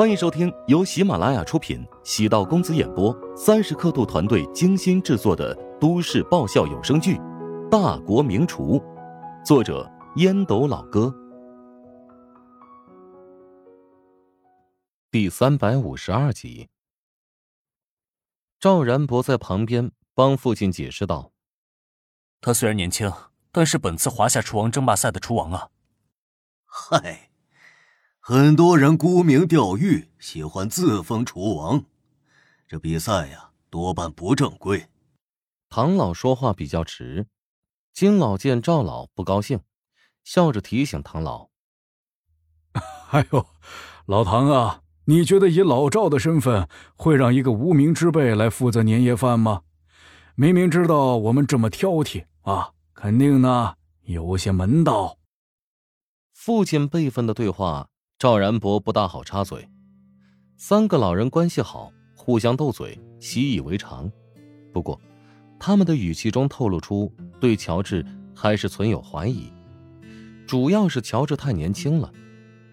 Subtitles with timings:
[0.00, 7.16] 欢迎收听由喜马拉雅出品、喜道公子演播、三十刻度团队精心制作的都市爆笑有声剧
[7.68, 8.78] 《大国名厨》，
[9.44, 9.86] 作者
[10.16, 11.14] 烟斗老哥，
[15.10, 16.70] 第三百五十二集。
[18.58, 21.30] 赵然博在旁边帮父亲解释道
[22.40, 23.12] ：“他虽然年轻，
[23.52, 25.68] 但是本次华夏厨王争霸赛的厨王啊。”
[26.64, 27.29] 嗨。
[28.32, 31.82] 很多人沽名钓誉，喜欢自封厨王，
[32.68, 34.86] 这比赛呀多半不正规。
[35.68, 37.26] 唐老说话比较直，
[37.92, 39.58] 金老见赵老不高兴，
[40.22, 41.48] 笑着提醒唐老
[43.10, 43.44] ：“哎呦，
[44.06, 49.62] 老唐啊，你觉得以老赵的身份会让一个无名之辈来负责年夜饭吗？
[50.36, 55.18] 明明知道我们这么挑剔啊，肯定呢有些门道。”
[56.32, 57.89] 父亲辈分的对话。
[58.20, 59.66] 赵然博不大好插嘴，
[60.58, 64.12] 三个老人关系好，互相斗嘴，习以为常。
[64.74, 65.00] 不过，
[65.58, 67.10] 他们的语气中透露出
[67.40, 68.04] 对乔治
[68.34, 69.50] 还是存有怀疑，
[70.46, 72.12] 主要是乔治太年轻了，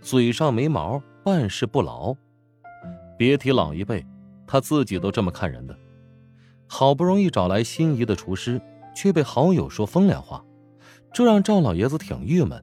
[0.00, 2.12] 嘴上没毛，办事不牢。
[3.16, 4.04] 别提老一辈，
[4.44, 5.78] 他自己都这么看人的。
[6.66, 8.60] 好不容易找来心仪的厨师，
[8.92, 10.44] 却被好友说风凉话，
[11.12, 12.60] 这让赵老爷子挺郁闷。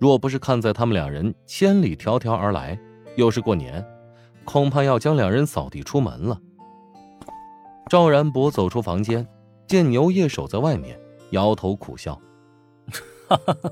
[0.00, 2.76] 若不是看在他们两人千里迢迢而来，
[3.16, 3.86] 又是过年，
[4.46, 6.40] 恐怕要将两人扫地出门了。
[7.90, 9.28] 赵然博走出房间，
[9.66, 10.98] 见牛叶守在外面，
[11.32, 12.18] 摇头苦笑
[13.28, 13.70] ：“哈哈哈，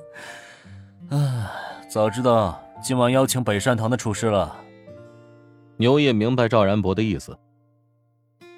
[1.09, 1.51] 唉，
[1.89, 4.55] 早知道今晚邀请北善堂的厨师了。”
[5.79, 7.39] 牛叶明白赵然博的意思。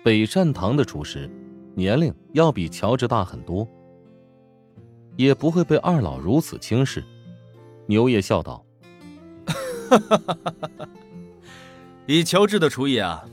[0.02, 1.30] 北善堂的厨师
[1.76, 3.68] 年龄要比乔治大很多，
[5.16, 7.04] 也不会被二老如此轻视。
[7.91, 8.64] 牛爷笑道
[12.06, 13.24] ：“以乔治的厨艺啊，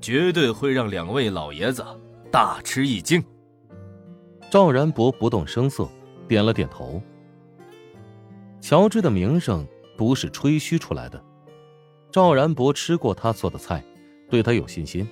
[0.00, 1.84] 绝对会让两位老爷子
[2.30, 3.20] 大吃一惊。”
[4.48, 5.88] 赵然博不动声色，
[6.28, 7.02] 点了点头。
[8.60, 9.66] 乔治的名声
[9.98, 11.20] 不是吹嘘出来的，
[12.12, 13.84] 赵然博吃过他做的菜，
[14.30, 15.04] 对他有信心。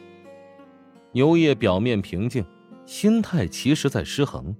[1.10, 2.44] 牛爷表面平静，
[2.87, 4.55] 心态其实在失衡。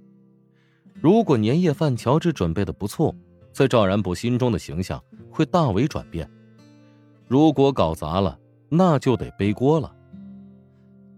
[0.93, 3.15] 如果年夜饭乔治准备的不错。
[3.53, 6.29] 在赵然博心中的形象会大为转变，
[7.27, 8.37] 如果搞砸了，
[8.67, 9.95] 那就得背锅了。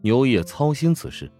[0.01, 1.31] 牛业操心此事，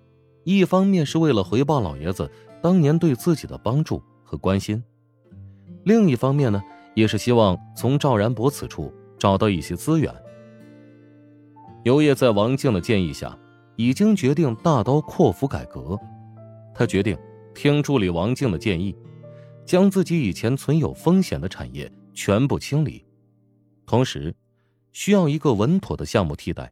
[0.46, 4.82] 一方面是为了回报老爷子当年对自己的帮助和关心，
[5.84, 6.64] 另一方面呢，
[6.96, 10.12] 也是希望从赵然博此处找到一些资源。
[11.84, 13.38] 牛业在王静的建议下，
[13.76, 16.00] 已经决定大刀阔斧改革，
[16.74, 17.18] 他决定
[17.54, 18.96] 听助理王静的建议。
[19.66, 23.04] 将自己以前存有风险的产业全部清理，
[23.86, 24.36] 同时
[24.92, 26.72] 需要一个稳妥的项目替代。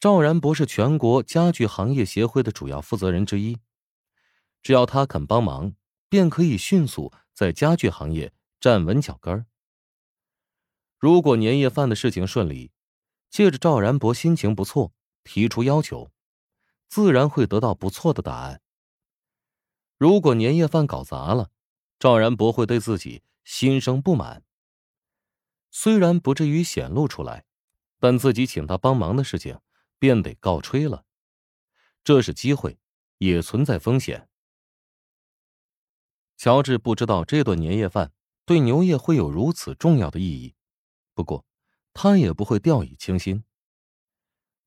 [0.00, 3.56] 赵然博是全国家具行业协会的主要负责人之一，
[4.62, 5.74] 只要他肯帮忙，
[6.08, 9.46] 便可以迅速在家具行业站稳脚跟
[10.98, 12.72] 如果年夜饭的事情顺利，
[13.30, 16.10] 借着赵然博心情不错，提出要求，
[16.88, 18.60] 自然会得到不错的答案。
[19.98, 21.50] 如果年夜饭搞砸了，
[21.98, 24.44] 赵然博会对自己心生不满。
[25.72, 27.44] 虽然不至于显露出来，
[27.98, 29.58] 但自己请他帮忙的事情
[29.98, 31.04] 便得告吹了。
[32.04, 32.78] 这是机会，
[33.18, 34.28] 也存在风险。
[36.36, 38.12] 乔治不知道这顿年夜饭
[38.44, 40.54] 对牛业会有如此重要的意义，
[41.12, 41.44] 不过
[41.92, 43.42] 他也不会掉以轻心。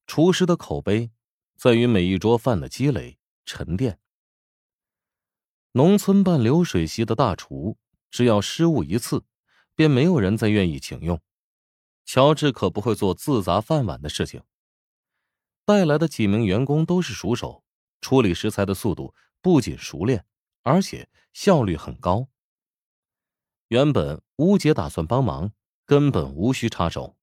[0.05, 1.09] 厨师的口碑
[1.55, 3.97] 在于每一桌饭的积累沉淀。
[5.73, 7.77] 农村办流水席的大厨，
[8.09, 9.23] 只要失误一次，
[9.73, 11.21] 便没有人再愿意请用。
[12.03, 14.43] 乔治可不会做自砸饭碗的事情。
[15.63, 17.63] 带来的几名员工都是熟手，
[18.01, 20.25] 处理食材的速度不仅熟练，
[20.63, 22.27] 而且效率很高。
[23.69, 25.53] 原本乌姐打算帮忙，
[25.85, 27.15] 根本无需插手。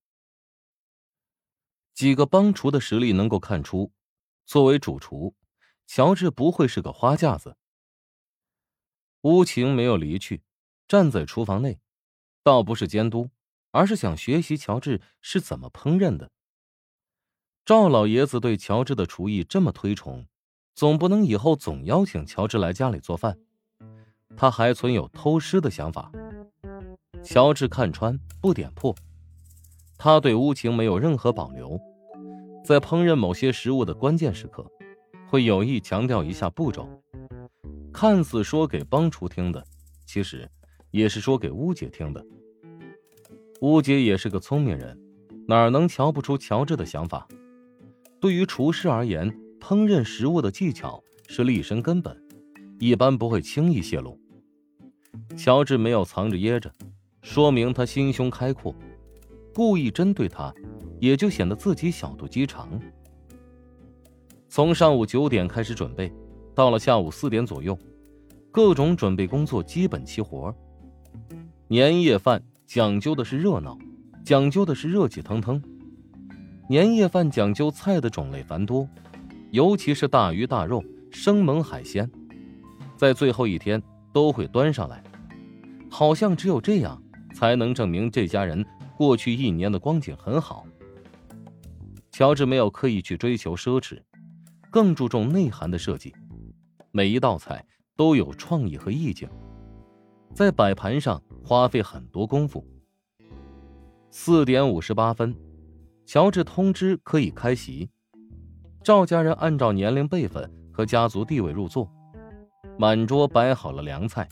[1.93, 3.91] 几个帮厨的实力能够看出，
[4.47, 5.35] 作为主厨，
[5.85, 7.57] 乔治不会是个花架子。
[9.23, 10.41] 乌晴没有离去，
[10.87, 11.79] 站在厨房内，
[12.41, 13.29] 倒不是监督，
[13.71, 16.31] 而是想学习乔治是怎么烹饪的。
[17.65, 20.25] 赵老爷子对乔治的厨艺这么推崇，
[20.73, 23.37] 总不能以后总邀请乔治来家里做饭。
[24.37, 26.09] 他还存有偷师的想法。
[27.21, 28.95] 乔治看穿不点破，
[29.97, 31.77] 他对乌晴没有任何保留，
[32.63, 34.65] 在烹饪某些食物的关键时刻，
[35.27, 36.87] 会有意强调一下步骤。
[37.91, 39.63] 看似说给帮厨听的，
[40.05, 40.49] 其实
[40.91, 42.25] 也是说给乌姐听的。
[43.61, 44.97] 乌姐也是个聪明人，
[45.47, 47.27] 哪能瞧不出乔治的想法？
[48.19, 52.15] 对于厨师而言，烹饪食物的技巧是立身根本，
[52.79, 54.19] 一般不会轻易泄露。
[55.35, 56.73] 乔治没有藏着掖着，
[57.21, 58.73] 说明他心胸开阔；
[59.53, 60.53] 故意针对他，
[60.99, 62.79] 也就显得自己小肚鸡肠。
[64.47, 66.11] 从上午九点开始准备，
[66.59, 67.79] 到了下午四点左右，
[68.51, 70.53] 各种准备工作基本齐活。
[71.69, 73.77] 年夜饭讲究的是热闹，
[74.25, 75.63] 讲究的是热气腾腾。
[76.67, 78.85] 年夜饭讲究菜的种类繁多，
[79.51, 82.11] 尤其是大鱼大肉、生猛海鲜，
[82.97, 85.01] 在最后一天都会端上来，
[85.89, 87.01] 好像只有这样
[87.33, 88.65] 才能证明这家人
[88.97, 90.65] 过去一年的光景很好。
[92.11, 93.97] 乔治没有刻意去追求奢侈。
[94.69, 96.13] 更注重内涵的设计，
[96.91, 97.65] 每一道菜
[97.95, 99.29] 都有创意和意境，
[100.33, 102.65] 在摆盘上花费很多功夫。
[104.09, 105.35] 四点五十八分，
[106.05, 107.89] 乔治通知可以开席。
[108.83, 111.87] 赵家人按照年龄辈分和家族地位入座，
[112.77, 114.27] 满桌摆好了凉菜。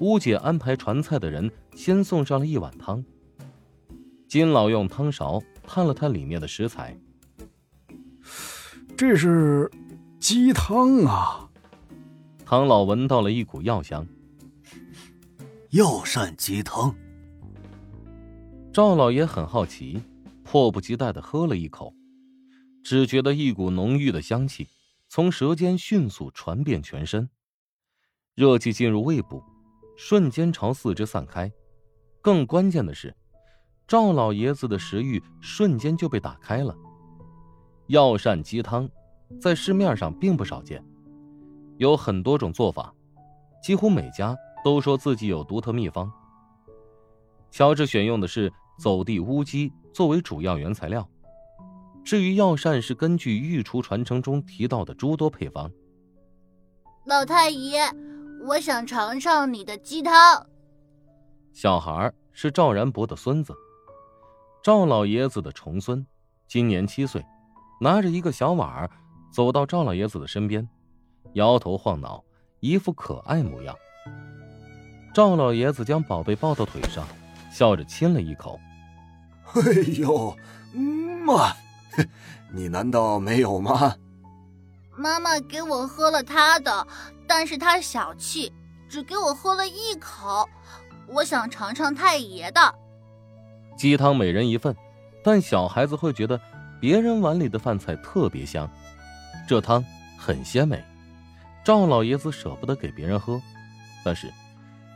[0.00, 3.02] 乌姐安排传菜的人先送上了一碗汤。
[4.28, 6.94] 金老用汤勺探了探里面的食材。
[8.96, 9.70] 这是
[10.20, 11.48] 鸡汤啊！
[12.44, 14.04] 唐老闻到了一股药香。
[15.70, 16.92] 药膳鸡汤。
[18.72, 20.02] 赵老爷很好奇，
[20.42, 21.94] 迫不及待的喝了一口，
[22.82, 24.66] 只觉得一股浓郁的香气
[25.08, 27.30] 从舌尖迅速传遍全身，
[28.34, 29.40] 热气进入胃部，
[29.96, 31.50] 瞬间朝四肢散开。
[32.20, 33.16] 更关键的是，
[33.86, 36.76] 赵老爷子的食欲瞬间就被打开了。
[37.86, 38.88] 药膳鸡汤，
[39.40, 40.82] 在市面上并不少见，
[41.76, 42.92] 有很多种做法，
[43.62, 46.10] 几乎每家都说自己有独特秘方。
[47.50, 51.08] 乔治选用的是走地乌鸡作为主要原材料，
[52.04, 55.70] 至于药膳是根据御厨传承中提到的诸多配方。
[57.04, 57.80] 老太爷，
[58.46, 60.46] 我想尝尝你的鸡汤。
[61.52, 63.54] 小孩是赵然博的孙子，
[64.62, 66.04] 赵老爷子的重孙，
[66.46, 67.24] 今年七岁。
[67.80, 68.90] 拿着一个小碗儿，
[69.30, 70.66] 走到赵老爷子的身边，
[71.34, 72.24] 摇头晃脑，
[72.60, 73.76] 一副可爱模样。
[75.14, 77.06] 赵老爷子将宝贝抱到腿上，
[77.50, 78.58] 笑着亲了一口。
[79.54, 79.62] 哎
[79.98, 80.36] 呦，
[81.24, 81.54] 妈，
[82.52, 83.94] 你难道没有吗？
[84.96, 86.86] 妈妈给我喝了她的，
[87.26, 88.52] 但是她小气，
[88.88, 90.48] 只给我喝了一口。
[91.06, 92.74] 我想尝尝太爷的
[93.76, 94.74] 鸡汤，每人一份，
[95.22, 96.40] 但小孩子会觉得。
[96.80, 98.70] 别人碗里的饭菜特别香，
[99.48, 99.82] 这汤
[100.18, 100.84] 很鲜美。
[101.64, 103.40] 赵老爷子舍不得给别人喝，
[104.04, 104.30] 但是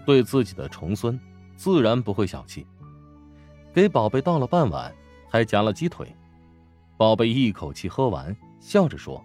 [0.04, 1.18] 对自己的重孙
[1.56, 2.66] 自然不会小气，
[3.72, 4.94] 给宝贝倒了半碗，
[5.30, 6.14] 还夹了鸡腿。
[6.98, 9.24] 宝贝一口气喝完，笑着说：“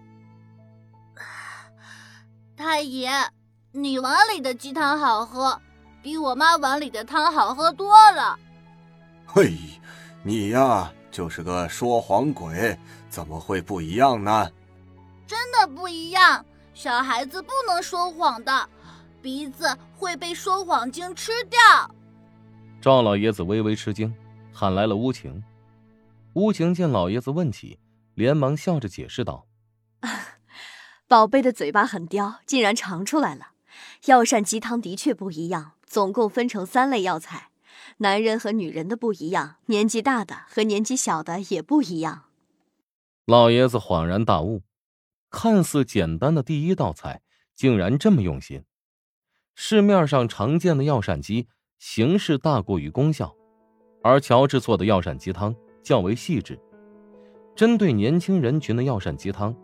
[2.56, 3.10] 太爷，
[3.72, 5.60] 你碗里的鸡汤好喝，
[6.02, 8.38] 比我妈碗里的汤好喝多了。”
[9.28, 9.52] 嘿，
[10.22, 10.90] 你呀。
[11.10, 12.78] 就是个说谎鬼，
[13.08, 14.48] 怎么会不一样呢？
[15.28, 16.42] 真的不一样，
[16.72, 18.68] 小孩子不能说谎的，
[19.20, 21.60] 鼻子会被说谎精吃掉。
[22.80, 24.12] 赵老爷子微微吃惊，
[24.52, 25.44] 喊来了乌晴。
[26.32, 27.78] 乌晴见老爷子问起，
[28.14, 29.46] 连忙笑着解释道
[31.06, 33.48] ：“宝贝的嘴巴很刁，竟然尝出来了。
[34.06, 37.50] 药膳鸡汤的确不一样，总共分成三类药材。”
[38.00, 42.24] 男人和女人的不一样，年纪大的和年纪小的也不一样。
[43.26, 44.62] 老爷子恍然大悟，
[45.30, 47.20] 看似简单的第一道菜，
[47.54, 48.64] 竟然这么用心。
[49.54, 53.34] 市面上常见的药膳鸡形式大过于功效，
[54.02, 56.58] 而乔治做的药膳鸡汤较为细致。
[57.54, 59.54] 针对年轻人群的药膳鸡汤，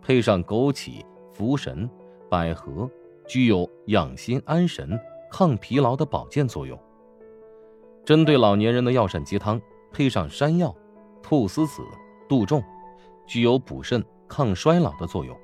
[0.00, 1.04] 配上枸杞、
[1.36, 1.88] 茯神、
[2.30, 2.90] 百合，
[3.28, 4.98] 具有养心安神、
[5.30, 6.78] 抗疲劳的保健作用。
[8.04, 9.60] 针对老年人的药膳鸡汤，
[9.92, 10.74] 配上山药、
[11.22, 11.82] 菟丝子、
[12.28, 12.64] 杜仲，
[13.26, 14.02] 具有补肾、
[14.34, 15.38] 抗衰老的作用。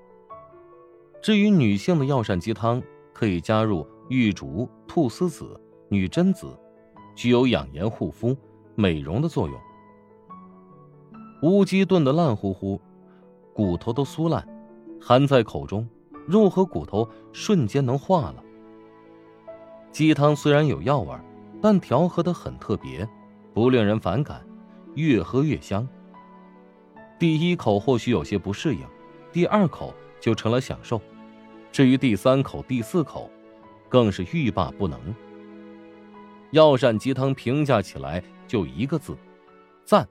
[1.22, 2.82] 至于女性的药膳鸡汤，
[3.12, 6.58] 可以加入玉竹、菟丝子、女贞子，
[7.14, 8.36] 具有养颜护肤、
[8.74, 9.56] 美容的作用。
[11.42, 12.80] 乌鸡炖得烂乎乎，
[13.54, 14.44] 骨头都酥烂，
[15.00, 15.88] 含在口中，
[16.26, 18.42] 肉和骨头瞬间能化了。
[19.92, 21.14] 鸡汤虽然有药味。
[21.62, 23.06] 但调和的很特别，
[23.52, 24.40] 不令人反感，
[24.94, 25.86] 越喝越香。
[27.20, 28.80] 第一口或许有些不适应，
[29.30, 30.98] 第二口就成了享受，
[31.70, 33.30] 至于第三口、第四口，
[33.90, 34.98] 更是欲罢不能。
[36.52, 39.14] 药膳鸡汤评价起来就一个字：
[39.84, 40.08] 赞。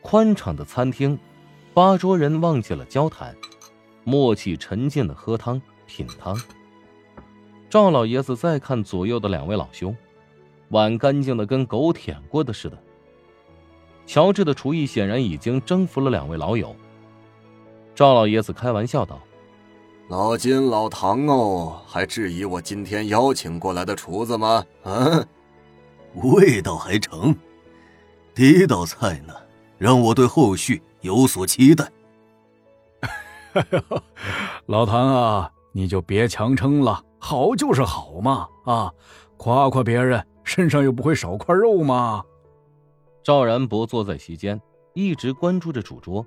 [0.00, 1.16] 宽敞的餐厅，
[1.72, 3.32] 八桌人忘记了交谈，
[4.02, 6.36] 默契沉浸的喝汤品汤。
[7.70, 9.96] 赵老爷子再看左右的两位老兄，
[10.70, 12.76] 碗干净的跟狗舔过的似的。
[14.08, 16.74] 乔治的厨艺显然已经征服了两位老友。
[17.94, 19.20] 赵老爷子开玩笑道
[20.08, 24.64] ：“老金、老唐哦，还质疑我今天邀请过来的厨子吗？
[24.82, 25.22] 啊，
[26.14, 27.36] 味道还成。
[28.34, 29.34] 第一道菜呢，
[29.76, 31.86] 让我对后续有所期待。
[34.64, 37.04] ”老唐啊，你就别强撑了。
[37.18, 38.90] 好就是好嘛，啊，
[39.36, 42.24] 夸夸别人身上又不会少块肉吗？
[43.28, 44.58] 赵然博坐在席间，
[44.94, 46.24] 一直关注着主桌，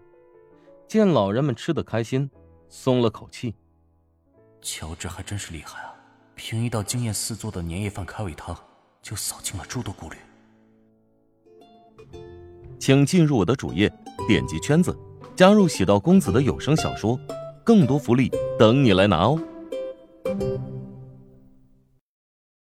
[0.88, 2.30] 见老人们吃得开心，
[2.70, 3.56] 松了口气。
[4.62, 5.96] 乔治还真是厉害啊！
[6.36, 8.56] 凭一道惊艳四座的年夜饭开胃汤，
[9.02, 10.18] 就扫清了诸多顾虑。
[12.78, 13.92] 请进入我的主页，
[14.28, 14.96] 点击圈子，
[15.36, 17.20] 加入喜道公子的有声小说，
[17.64, 18.30] 更多福利
[18.60, 19.42] 等你来拿哦。